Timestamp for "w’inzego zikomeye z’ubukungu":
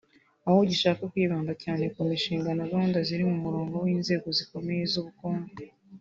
3.83-5.51